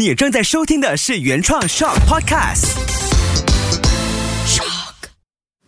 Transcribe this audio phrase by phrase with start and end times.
[0.00, 2.74] 你正在收听的是原创 Shock Podcast。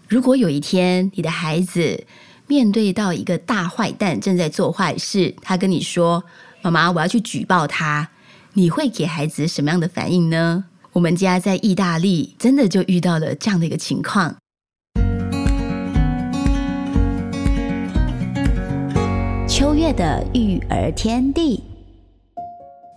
[0.08, 2.06] 如果有一天你的孩子
[2.46, 6.24] 面对到一个大坏蛋正在做坏事，他跟你说
[6.64, 8.08] ：“妈妈，我要去举报他。”
[8.54, 10.64] 你会给孩子什么样的反应呢？
[10.94, 14.34] 我们家在意大利真的就遇到了这样的一个情况。
[19.46, 21.62] 秋月的育儿天地。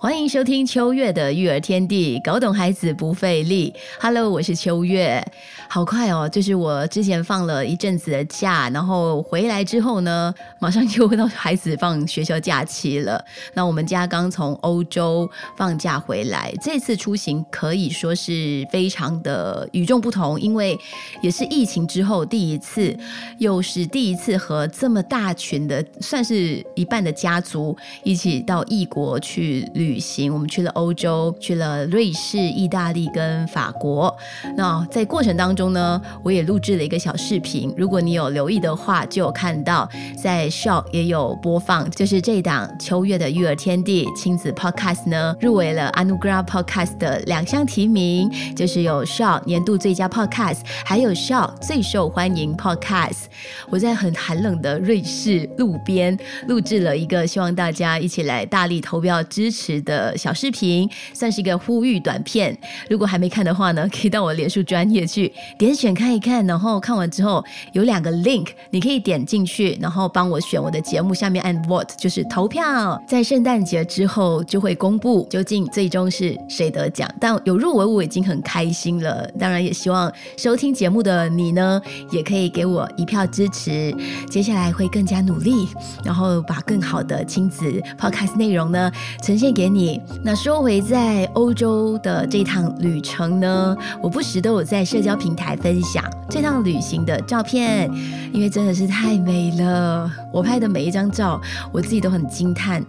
[0.05, 3.73] 欢迎收听秋月的育儿天地，搞懂孩子不费力。
[3.99, 5.19] Hello，我是秋月。
[5.67, 13.19] 好快哦，就是我之前放了一阵子的假，然后回来之后呢，马上就到孩子放学校假期了。
[13.55, 15.27] 那我们家刚从欧洲
[15.57, 20.77] 放假回来，这次出行可以说是非常的与众不同，因为
[21.19, 22.95] 也是疫情之后第一次，
[23.39, 29.94] 又是第一次和这么大群的，算是一半的家族一起到异国去旅。
[29.95, 34.13] 旅行，我们去了欧洲，去了瑞士、意大利跟法国。
[34.57, 37.73] 那在过程当中呢，我也录制了一个小视频。
[37.77, 39.89] 如果你有留意的话，就有看到
[40.21, 53.27] 在 Shop 也有播放，就是这档秋月的育儿天地亲子 Podcast 呢，入围了 Anugra Podcast 的两项提名，就是有 Shop 年度最佳 Podcast，还有 Shop 最受欢迎 Podcast。
[53.69, 59.74] 我在很寒冷的瑞士路边录制了一个，希望大家一起来大力投票支持。
[59.81, 62.57] 的小视频算是一个呼吁短片，
[62.89, 77.13] 如果还没看的话呢，可以到我脸书专业去点选看一看，然后看完之后有两个 link，你可以点进去，然后帮我选我的节目，下面按 vote 就是投票，在圣诞节之后就会公布究竟最终是谁得奖。
[77.19, 83.93] 但有入围我已经很开心了，当然也希望收听节目的你呢，也可以给我一票支持。
[84.29, 85.67] 接下来会更加努力，
[86.03, 87.65] 然后把更好的亲子
[87.99, 88.89] podcast 内容呢
[89.21, 89.64] 呈现给。
[89.69, 97.89] 你那说回在欧洲的这趟旅程呢，我不时都有在社交平台分享这趟旅行的照片，
[98.33, 100.11] 因为真的是太美了。
[100.33, 101.39] 我拍的每一张照，
[101.71, 102.83] 我自己都很惊叹。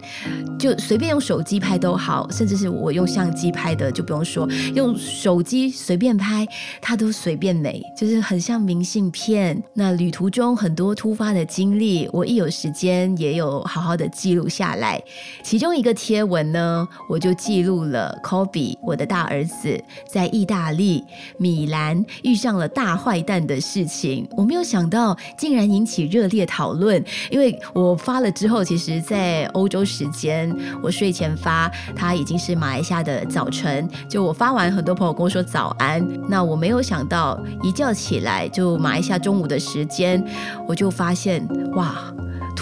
[0.59, 6.47] 就随便用手机拍都好，甚至是我用相机拍的，就不用说，用手机随便拍，
[6.81, 9.63] 它都随便美，就是很像明信片。
[9.75, 15.01] 那旅途中很多突发的经历，我一有时间也有好好的记录下来。
[15.43, 16.66] 其中一个贴文呢。
[17.09, 21.05] 我就记录了 Kobe 我的大儿子在意大利
[21.39, 24.29] 米兰遇上了大坏蛋的事情。
[24.37, 33.89] 我没有想到竟然引起热烈讨论，因为我发了之后，其实，在欧洲时间我睡前发，他已经是马来西亚的早晨。
[34.09, 36.07] 就我发完，很多朋友跟我说早安。
[36.29, 40.25] 那我没有想到，一觉起来就马来西亚中午的时间，
[40.67, 42.13] 我就发现哇。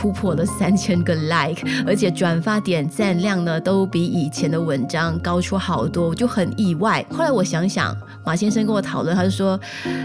[0.04, 7.02] 突破了三千个 like，而且转发点赞量呢都比以前的文章高出好多，我就很意外。
[7.10, 9.58] 后来我想想，马先生跟我讨论，他就说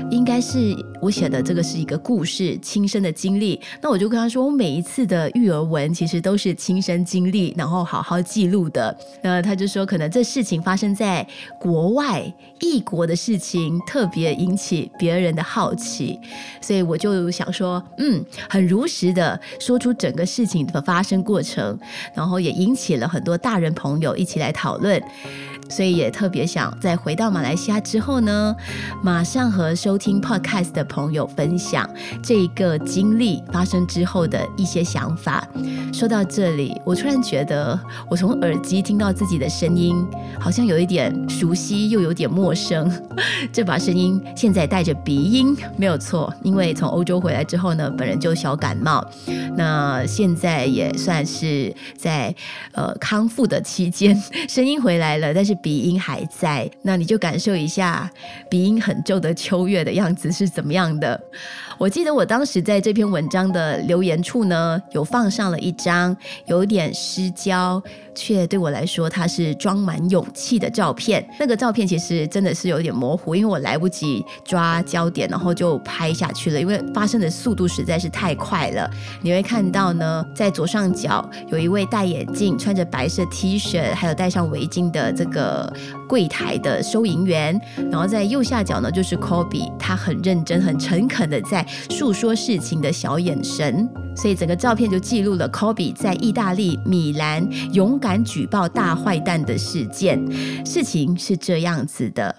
[0.09, 3.59] 应该是我写的这个是一个故事，亲身的经历。
[3.81, 8.97] 那我就跟他说，我每一次的育儿文其实都是亲身经历，然后好好记录的。
[9.21, 11.27] 那他就说，可能这事情发生在
[11.59, 12.23] 国外
[12.61, 16.17] 异国的事情，特别引起别人的好奇，
[16.61, 19.88] 所以我就想说，嗯，很如实的说出。
[19.93, 21.77] 整个事情的发生过程，
[22.13, 25.01] 然后也引起了很多大人朋友一起来讨论。
[25.69, 28.55] 所以也特别想在回到马来西亚之后呢，
[29.03, 31.87] 马上和收听 podcast 的朋友分享
[32.23, 35.47] 这个经历发生之后的一些想法。
[35.93, 37.79] 说到这里，我突然觉得
[38.09, 40.03] 我从耳机听到自己的声音，
[40.39, 42.91] 好像有一点熟悉又有点陌生。
[43.53, 49.07] 这把声音现在带着鼻音，没有错，因为从欧洲回来之后呢，本人就小感冒，
[49.55, 52.33] 那呃现在也算是在
[52.71, 55.55] 呃康复的期间，声音回来了，但是。
[55.61, 58.09] 鼻音还在，那你就感受一下
[58.49, 61.21] 鼻音很重的秋月的样子是怎么样的。
[61.77, 67.81] 我记得我当时在这篇文章的留言处呢，有放上了一张有点失焦，
[68.15, 71.25] 却对我来说它是装满勇气的照片。
[71.39, 78.89] 那个照片其实真的是有点模糊，因为我来不及抓焦点，然后就拍下去了，因为发生的速度实在是太快了。
[79.21, 85.69] 你会看看到呢，在左上角有一位戴眼镜、穿着白色 T 恤，还有戴上围巾的这个
[86.07, 87.59] 柜台的收银员，
[87.91, 91.67] 然后在右下角呢就是 Kobe，他很认真、很诚恳的在。
[91.89, 93.85] 诉说事情的小眼神，
[94.15, 100.25] 所以整个照片就记录了 Kobe 在意大利米兰勇敢举报大坏蛋的事件。
[100.65, 102.33] 事情是这样子的。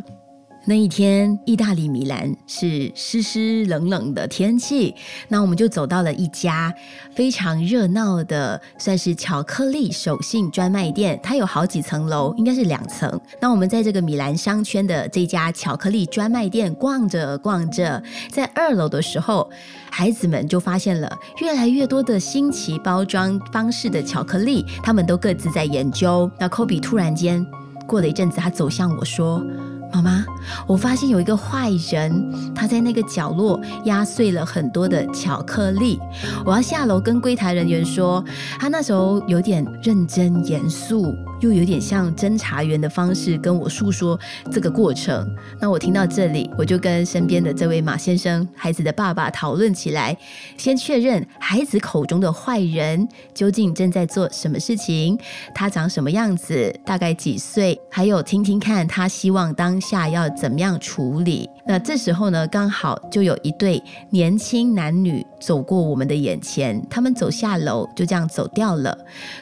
[0.67, 4.95] 那一天，意大利米兰是湿湿冷冷的天气。
[5.29, 6.73] 那我们就走到了一家
[7.15, 11.19] 非常热闹的，算是巧克力手信专卖店。
[11.23, 13.21] 它有好几层楼，应该是两层。
[13.41, 19.51] 那我们在这个米兰商圈的这家巧克力专卖店逛着逛着，在二楼的时候，
[19.91, 21.11] 孩子们就发现了
[21.41, 26.31] 越来越多的新奇包装方式的巧克力，他们都各自在研究。
[26.39, 27.45] 那科比突然间
[27.87, 29.43] 过了一阵子，他走向我说。
[29.93, 30.25] 妈妈，
[30.67, 35.99] 我发现有一个坏人，他在那个角落压碎了很多的巧克力。
[36.45, 38.25] 我要下楼跟柜台人员说，
[38.59, 41.15] 他那时候有点认真严肃。
[41.41, 44.19] 又有点像侦查员的方式跟我诉说
[44.53, 45.29] 这个过程。
[45.61, 50.17] 那我听到这里，我就跟身边的这位马先生，孩子的爸爸讨论起来，
[50.57, 55.19] 先确认孩子口中的坏人究竟正在做什么事情，
[55.55, 61.49] 他长什么样子，大概几岁，还有听听看他希望当下要怎么样处理。
[61.67, 68.97] 那这时候呢，刚好就有一对年轻男女走过我们的眼前，他们走下楼就这样走掉了。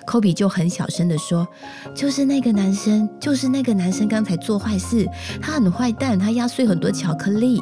[0.06, 1.46] 科比就很小声的说。
[1.94, 5.08] 就是那个男生，就是那个男生刚才做坏事，
[5.40, 7.60] 他很坏蛋，他压碎很多巧克力，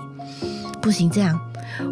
[0.82, 1.40] 不行这样，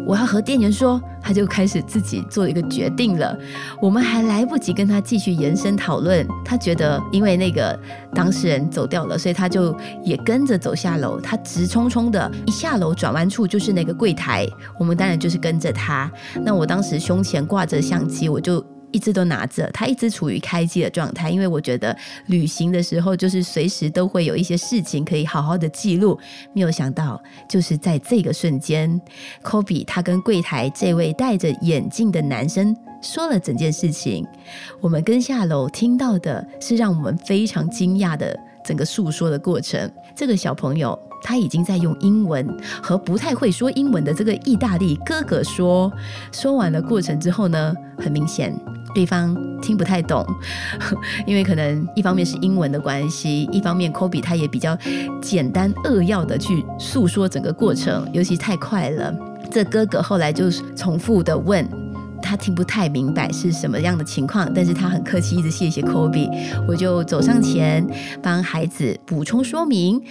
[0.05, 3.35] 我要和店员说，他就开始自己做一个决定了。
[3.81, 7.77] 我们还来不及跟他继续延伸讨论，他觉得因为那个
[8.13, 11.19] 当事人走掉了，所以他就也跟着走下楼。
[11.19, 14.47] 他直冲冲的一下楼，转弯处就是那个柜台，
[14.79, 16.11] 我们当然就是跟着他。
[16.43, 18.63] 那我当时胸前挂着相机，我就。
[18.95, 21.93] 一直都拿着，它一直处于开机的状态，因为我觉得
[22.27, 26.17] 旅行的时候就是随时都会有一些事情可以好好的记录。
[26.53, 29.01] 没有想到，就是在这个瞬间
[29.41, 34.25] 科比他跟柜台这位戴着眼镜的男生说了整件事情。
[34.79, 39.91] 我们跟下楼听到的是让我们非常惊讶的整个诉说的过程。
[40.15, 40.97] 这个小朋友。
[41.27, 42.45] 他已经在用英文
[42.83, 45.91] 和不太会说英文的这个意大利哥哥说，
[46.31, 48.55] 说完了过程之后呢，很明显
[48.95, 50.25] 对方听不太懂，
[51.27, 54.75] 因为可能一方面是英文的关系，一方面 Kobe 他也比较
[55.21, 59.13] 简单扼要的去诉说整个过程，尤其太快了。
[59.51, 61.84] 这哥哥后来就重复的问。
[62.25, 66.27] 他听不太明白是什么样的情况，但是他很客气，一直谢谢科比。
[66.67, 67.85] 我就走上前
[68.23, 70.01] 帮孩子补充说明，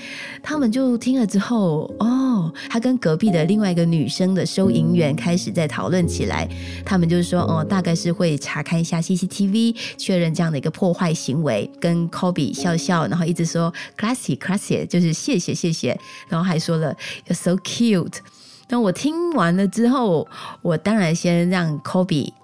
[0.41, 6.49] 他们就听了之后，哦，他跟隔壁的另外一个女生的收银员开始在讨论起来。
[6.87, 11.69] 他们就是说，哦，大概是会查看一下 CCTV，确认这样的一个破坏行为。
[11.81, 16.95] 跟科比笑笑，然后一直说 classy classy，就是谢谢谢谢，然后还说了
[17.27, 18.19] you're so cute。
[18.75, 20.27] 那我听完了之后，
[20.61, 22.35] 我当然先让科比。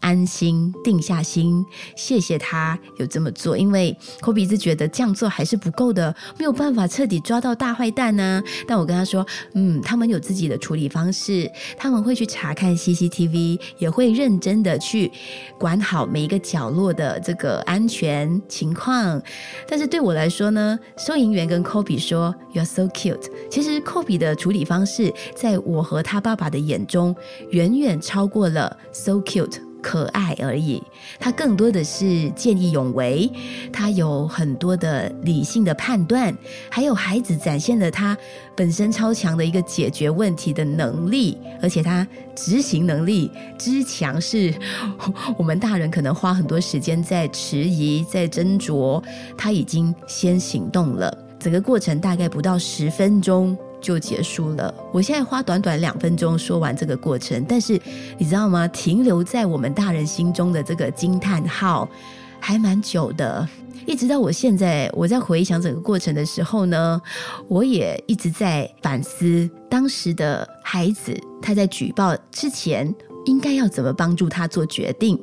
[0.00, 1.64] 安心，定下心，
[1.96, 8.42] 谢谢他有这么做，因为科比是觉得这样做还是不够的，没有办法彻底抓到大坏蛋呢。
[8.66, 15.10] 但我跟他说，嗯，他们有自己的处理方式，他们会去查看 CCTV，也会认真的去
[15.58, 19.20] 管好每一个角落的这个安全情况。
[19.68, 23.28] 但是对我来说呢，收银员跟科比说，You're so cute。
[23.50, 27.14] 其实科比的处理方式，在我和他爸爸的眼中，
[27.50, 29.67] 远远超过了 so cute。
[29.80, 30.82] 可爱而已，
[31.18, 33.30] 他更多的是见义勇为，
[33.72, 36.36] 他有很多的理性的判断，
[36.68, 38.16] 还有孩子展现了他
[38.56, 44.52] 本身超强的一个解决问题的能力，而且他执行能力之强，是
[45.38, 49.02] 我们大人可能花很多时间在迟疑、在斟酌，
[49.36, 53.56] 他已经先行动了，整个过程大概不到十分钟。
[53.80, 54.72] 就结束了。
[54.92, 57.80] 我现在花短短两分钟说完这个过程，但是
[58.18, 58.66] 你知道吗？
[58.68, 61.88] 停留在我们大人心中的这个惊叹号
[62.40, 63.48] 还蛮久的。
[63.86, 67.00] 一直到我现在，我在回想整个过程的时候呢，
[67.48, 72.94] 我也一直在反思当时的孩子他在举报之前。
[73.28, 75.18] 应该要怎么帮助他做决定，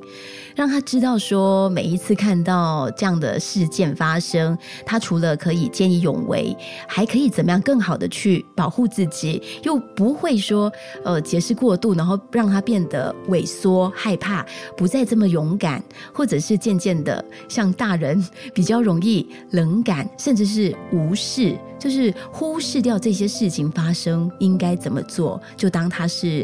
[0.56, 6.56] 让他知道说，每一次看到这样的事件发生，他除了可以见义勇为，
[6.88, 10.72] 还可以怎么样更好的去保护自己，又不会说
[11.04, 14.46] 呃解释过度，然后让他变得萎缩、害怕，
[14.78, 15.84] 不再这么勇敢，
[16.14, 26.44] 或者是渐渐的像大人比较容易冷感，甚至是无视，就是忽视掉这些事情发生应该怎么做，就当他是。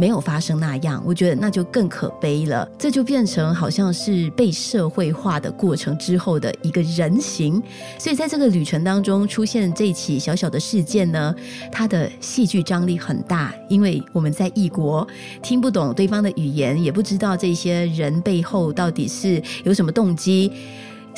[0.00, 2.64] 没有发生那样，我觉得那就更可悲了。
[2.78, 7.60] 这就变成好像是被社会化的过程之后的一个人形。
[7.98, 11.34] 所以在这个旅程当中出现这起小小的事件呢，
[11.72, 15.04] 它的戏剧张力很大，因为我们在异国
[15.42, 20.52] 听不懂对方的语言，也不知道这些人背后到底是有什么动机。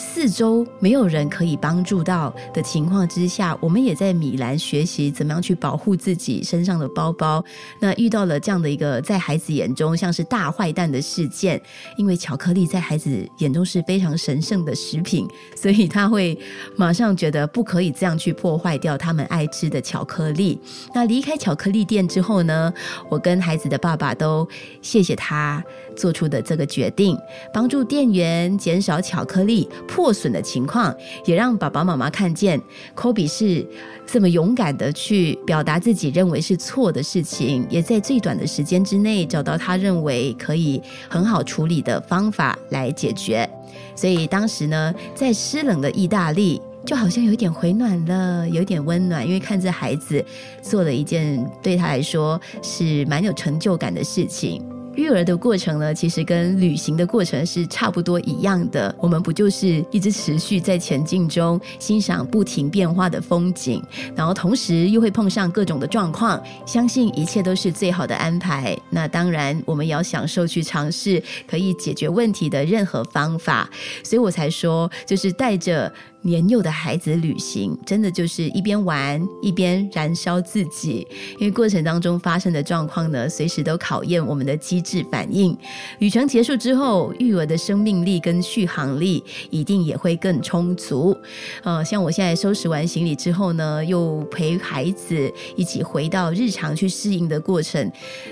[0.01, 7.45] 四周没有人可以帮助到的情况之下，我们也在米兰学习怎么样去保护自己身上的包包。
[7.79, 11.61] 那遇到了这样的一个在孩子眼中像是大坏蛋的事件，
[11.99, 16.37] 因为巧克力在孩子眼中是非常神圣的食品，所以他会
[16.77, 20.59] 马上觉得不可以这样去破坏掉他们爱吃的巧克力。
[20.95, 22.73] 那离开巧克力店之后呢，
[23.11, 24.49] 我跟孩子的爸爸都
[24.81, 25.63] 谢谢他
[26.01, 27.15] 做出的这个决定，
[27.53, 30.95] 帮助店员减少巧克力破损的情况，
[31.27, 32.59] 也让爸爸妈妈看见
[32.95, 33.67] 科比是
[34.07, 43.47] 这么勇敢的去表达自己认为是错的事情，也在最短的时间之内找到他认为可以很好处理的方法来解决。
[43.95, 46.59] 所以当时呢，在湿冷的意大利。
[46.87, 50.25] 就好像有一点回暖了，有点温暖，因为看着孩子
[50.63, 54.65] 做了一件对他来说是蛮有成就感的事情。
[54.97, 58.95] 育儿的过程呢，其实跟旅行的过程是差不多一样的。
[58.99, 63.83] 我们不就是一直持续在前进中，欣赏不停变化的风景，
[64.15, 68.77] 然后同时又会碰上各种的状况，相信一切都是最好的安排。
[68.91, 73.71] 那当然，我们也要享受去尝试可以解决问题的任何方法。
[74.03, 75.93] 所以我才说，就是带着。
[76.23, 81.07] 年幼的孩子旅行，真的就是一边玩一边燃烧自己，
[81.39, 85.57] 因为过程当中发生的状况呢，随时都考验我们的机智反应。
[85.99, 91.17] 旅程结束之后，育儿的生命力跟续航力一定也会更充足。
[91.63, 97.91] 呃，像我现在收拾完行李之后呢，又陪孩子一起回到日常去适应的过程。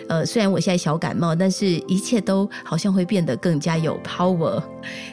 [0.08, 4.62] 呃，虽然我现在小感冒，但是一切都好像会变得更加有 power。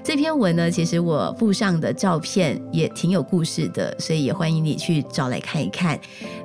[0.03, 2.61] 这篇文呢，其实我附上的照片。
[2.75, 5.99] 也挺有故事的，所以也欢迎你去找来看一看。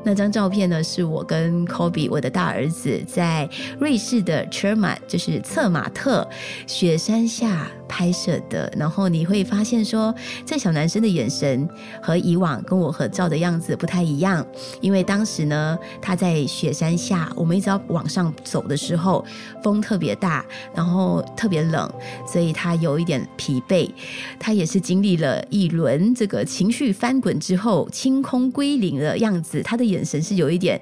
[0.05, 6.29] 那张照片呢，是我跟 Kobe 我的大儿子在瑞士的 Cherma，就是策马特
[6.67, 7.71] 雪山下。
[7.91, 10.15] 拍摄的，然后你会发现说，
[10.47, 11.69] 这小男生的眼神
[12.01, 14.47] 和以往跟我合照的样子不太一样，
[14.81, 19.25] 因为当时呢，他在雪山下，我们一直要往上走的时候，
[19.63, 21.93] 风特别大，然后特别冷，
[22.25, 23.91] 所以他有一点疲惫。
[24.39, 30.81] 他也是经历了一轮这个情绪翻滚之后，清空归零的样子，他的眼神是有一点。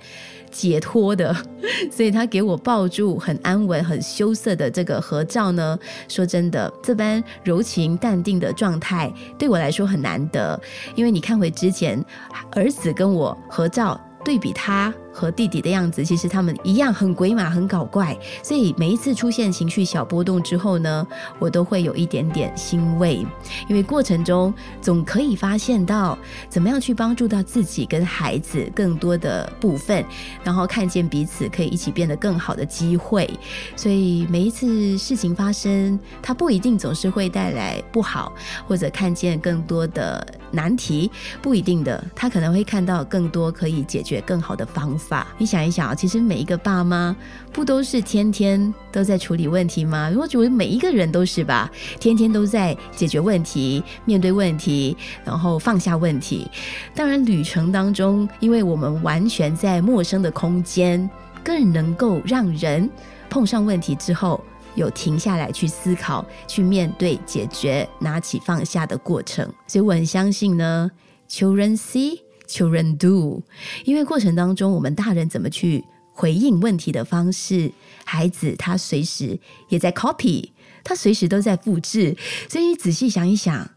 [0.51, 1.37] 解脱的，
[1.93, 5.79] 所以他给我抱住很安稳、很羞涩的这个合照呢。
[6.09, 10.61] 说真的，这般柔情淡定的状态对我来说很难得，
[10.95, 12.05] 因为你看回之前
[12.51, 13.99] 儿子跟我合照。
[14.25, 18.17] 对比他和弟弟的样子，其实他们一样很鬼马、很搞怪。
[18.41, 21.05] 所以每一次出现情绪小波动之后呢，
[21.41, 23.27] 我都会有一点点欣慰，
[23.69, 26.17] 因为过程中总可以发现到
[26.49, 30.05] 怎么样去帮助到自己跟孩子更多的部分，
[30.45, 33.29] 然后看见彼此可以一起变得更好的机会。
[33.75, 38.33] 所以每一次事情发生，它不一定总是会带来不好，
[38.69, 41.11] 或者看见更多的难题，
[41.43, 44.23] 不一定的，他可能会看到更多可以解决。
[44.29, 44.99] 更好的方，
[45.39, 47.15] 你想一想，其实每一个爸妈
[47.53, 50.13] 不都是天天都在处理问题吗？
[50.17, 56.51] 我觉得每一个人都是吧，天天都在解决问题、面对问题，然后放下问题。
[56.95, 61.09] 当然，旅程当中，因为我们完全在陌生的空间，
[61.43, 62.89] 更能够让人
[63.31, 64.43] 碰上问题之后
[64.75, 69.51] 有停下来去思考、去面对、解决、拿起放下的过程。
[69.67, 70.91] 所以我很相信呢
[71.31, 72.28] ，Children C。
[72.49, 73.43] Children do，
[73.85, 77.71] 因为过程当中，我们大人怎么去回应问题的方式，
[78.05, 79.39] 孩子他随时
[79.69, 80.49] 也在 copy，
[80.83, 82.17] 他随时都在复制。
[82.49, 83.71] 所以你仔细想一想，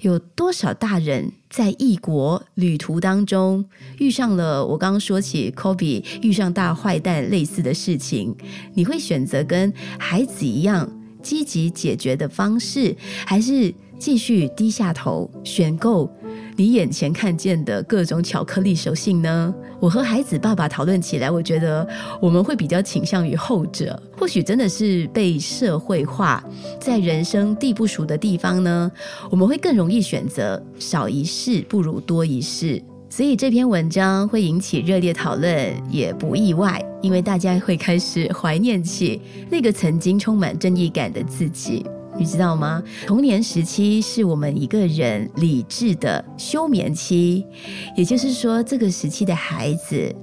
[0.00, 3.64] 有多少大人在异国旅途当中
[3.98, 8.34] 遇上了我刚刚说起 copy 遇上大坏蛋类似的事情，
[8.74, 10.90] 你会选择跟孩子一样
[11.22, 16.10] 积极解决的方式，还是继续低下头选购？
[16.56, 19.54] 你眼前看见的各种巧克力手信呢？
[19.78, 21.86] 我和孩子爸爸讨论起来，我觉得
[22.20, 23.96] 我们会比较倾向于后者。
[24.18, 26.42] 或许真的是被社会化，
[26.80, 28.90] 在人生地不熟的地方呢，
[29.30, 32.82] 我们会更容易选择少一事不如多一事。
[33.08, 41.86] 所以这篇文章会引起热烈讨论，也不意外，因为大家会开始怀念起那个曾经充满正义感的自己。
[42.18, 42.82] 你知道吗？
[43.06, 47.44] 童年时期是我们一个人理智的休眠期，
[47.96, 50.14] 也就是说，这个时期的孩子，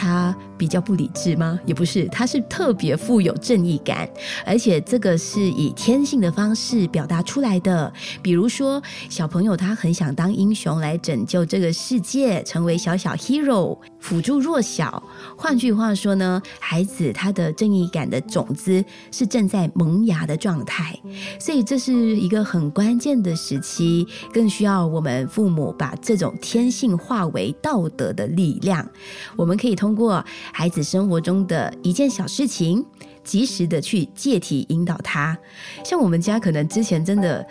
[0.00, 1.58] 他比较不理智吗？
[1.66, 4.08] 也不是，他是特别富有正义感，
[4.46, 7.92] 而且这个是以天性的方式表达出来的。
[8.22, 15.02] 比如说，小朋友他很想当英雄来拯救这个世界，成为小小 hero，辅助弱小。
[15.36, 20.96] 换句话说呢，孩子他的正义感的种子是正在萌芽的状态，
[21.40, 28.88] 所以这是一个很关键的时期，更需要我们父母把这种天性化为道德的力量。
[29.34, 32.84] 我们可以通通过孩子生活中的一件小事情，
[33.24, 35.34] 及时的去借题引导他。
[35.82, 37.46] 像我们家可能之前真的。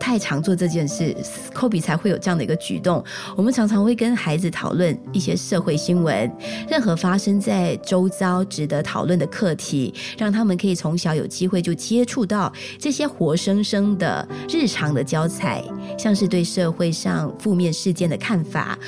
[0.00, 1.14] 太常做这件事，
[1.52, 3.04] 科比才会有这样的一个举动。
[3.36, 6.32] 我们常常会跟孩子讨论一些社会新闻，
[6.70, 15.64] 任何发生在周遭值得讨论的课题，让他们可以从小有机会就接触到这些活生生的日常的教材，
[15.98, 18.78] 像是对社会上负面事件的看法。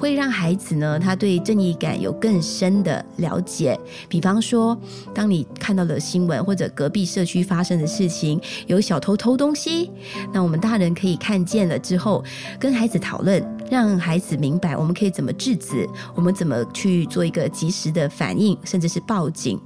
[0.00, 3.78] 会让孩子呢，他对正义感有更深的了解。
[4.08, 4.76] 比方说，
[5.14, 9.90] 当你看到了新闻或者隔壁社区发生的事情，有小偷偷东西，
[10.32, 12.24] 那我们大人可以看见了之后，
[12.58, 19.60] 跟孩子讨论，让孩子明白我们可以怎么制止，我们怎么去做一个及时的反应，甚至是报警。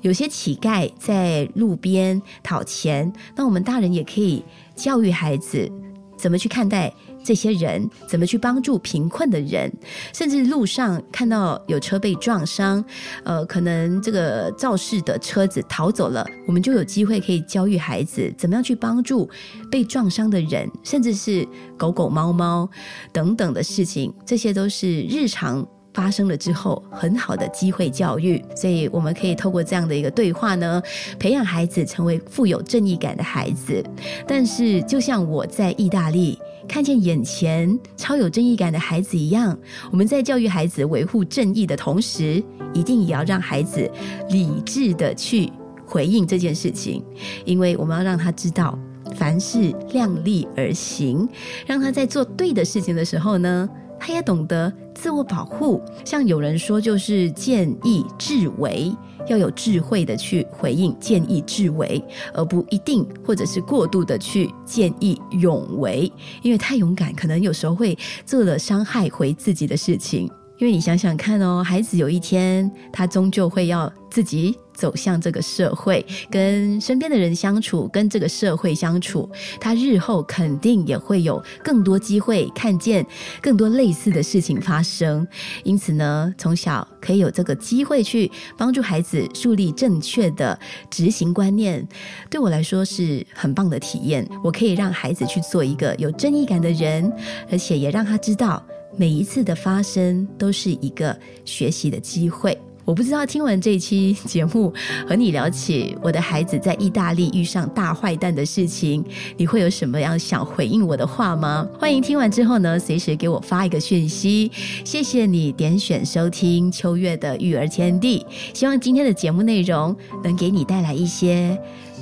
[0.00, 4.42] 有些乞丐在路边讨钱，那我们大人也可以
[4.74, 5.70] 教育孩子
[6.16, 6.90] 怎么去看待。
[7.24, 9.72] 这些人怎么去帮助贫困的人？
[10.12, 12.84] 甚至路上看到有车被撞伤，
[13.24, 19.28] 呃，可能这个肇事的车子逃走了，我们就有机会可以教育孩子怎么样去帮助
[19.70, 22.68] 被撞伤的人，甚至是狗狗、猫猫
[23.10, 24.12] 等等的事情。
[24.26, 30.82] 这些都是日常发生了之后很好的机会教育，所以我们可以透过这样的一个对话呢，
[31.18, 33.82] 培养孩子成为富有正义感的孩子。
[34.26, 36.38] 但是，就像我在意大利。
[36.68, 39.56] 看见眼前超有正义感的孩子一样，
[39.90, 42.42] 我们在教育孩子维护正义的同时，
[42.72, 43.90] 一定也要让孩子
[44.30, 45.50] 理智的去
[45.86, 47.04] 回应这件事情，
[47.44, 48.78] 因为我们要让他知道，
[49.14, 51.28] 凡事量力而行，
[51.66, 53.68] 让他在做对的事情的时候呢。
[54.06, 58.94] 他也懂得自我保护，像有人说，就是见义智为，
[59.26, 62.02] 要有智慧的去回应见义智为，
[62.32, 66.10] 而不一定或者是过度的去见义勇为，
[66.42, 70.30] 因为太勇敢，可能有时候会做了伤害回自己的事情。
[70.58, 79.28] 因为你想想看哦，孩子有一天他终究会要自己走向这个社会，跟身边的人相处，跟这个社会相处，
[79.60, 83.04] 他日后肯定也会有更多机会看见
[83.42, 85.26] 更多类似的事情发生。
[85.64, 90.56] 因此呢，从小可以有这个机会去帮助孩子树立正确的
[90.88, 91.86] 执行观念，
[92.30, 94.24] 对我来说是很棒的体验。
[94.42, 97.12] 我可以让孩子去做一个有正义感的人，
[97.50, 98.64] 而且也让他知道。
[98.96, 102.56] 每一次的发生都是一个学习的机会。
[102.86, 104.70] 我不知道听完这期节目
[105.08, 109.02] 和你聊起我的孩子在意大利遇上大坏蛋的事情，
[109.38, 111.66] 你会有什么样想回应我的话吗？
[111.80, 114.52] 欢迎听完之后呢，随时给我发一个讯息。
[114.84, 121.58] 谢谢你点选收听秋月的育儿天地，希望今天的节目内容能给你带来一些。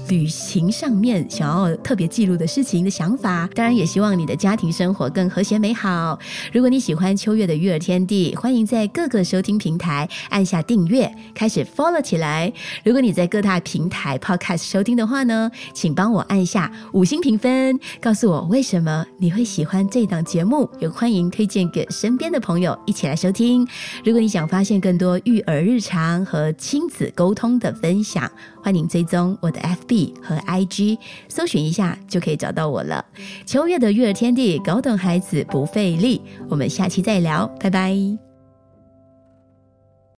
[0.08, 6.18] 旅行上面想要特别记录的事情的想法，当然也希望你的家庭生活更和谐美好。
[6.52, 12.52] 如果你喜欢秋月的育儿天地，欢迎在各个收听平台按下订阅，开始 follow 起来。
[12.84, 23.66] 如果你在各大平台 podcast 收听的话呢，请帮我按下五星评分，告诉我为什么你会喜欢这档节目，也欢迎推荐给身边的朋友一起来收听。
[24.04, 28.30] 如果你想发现更多育儿日常和亲子沟通的分享，
[28.62, 30.14] 欢迎追踪我的 FB。
[30.22, 30.98] 和 IG
[31.28, 33.04] 搜寻一下就可以找到我了。
[33.44, 36.22] 秋月的育儿天地，搞懂孩子不费力。
[36.48, 38.31] 我们下期再聊，拜拜。